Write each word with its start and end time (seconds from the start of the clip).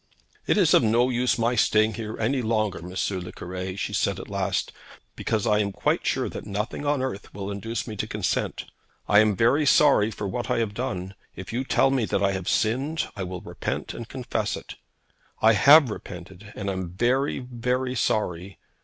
'It 0.47 0.57
is 0.57 0.73
of 0.73 0.81
no 0.81 1.09
use 1.09 1.37
my 1.37 1.53
staying 1.53 1.93
here 1.93 2.17
any 2.19 2.41
longer, 2.41 2.79
M. 2.79 2.95
le 3.19 3.31
Cure,' 3.31 3.77
she 3.77 3.93
said 3.93 4.19
at 4.19 4.31
last, 4.31 4.71
'because 5.15 5.45
I 5.45 5.59
am 5.59 5.71
quite 5.71 6.07
sure 6.07 6.27
that 6.27 6.47
nothing 6.47 6.87
on 6.87 7.03
earth 7.03 7.31
will 7.35 7.51
induce 7.51 7.85
me 7.85 7.95
to 7.97 8.07
consent. 8.07 8.65
I 9.07 9.19
am 9.19 9.35
very 9.35 9.63
sorry 9.63 10.09
for 10.09 10.27
what 10.27 10.49
I 10.49 10.57
have 10.57 10.73
done. 10.73 11.13
If 11.35 11.53
you 11.53 11.63
tell 11.63 11.91
me 11.91 12.05
that 12.05 12.23
I 12.23 12.31
have 12.31 12.49
sinned, 12.49 13.09
I 13.15 13.21
will 13.21 13.41
repent 13.41 13.93
and 13.93 14.09
confess 14.09 14.57
it. 14.57 14.73
I 15.39 15.53
have 15.53 15.91
repented, 15.91 16.51
and 16.55 16.67
am 16.67 16.89
very, 16.89 17.37
very 17.37 17.93
sorry. 17.93 18.57